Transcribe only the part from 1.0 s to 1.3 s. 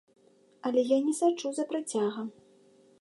не